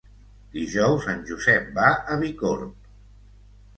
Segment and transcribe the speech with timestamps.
[0.53, 2.91] Dijous en Josep va a Bicorb.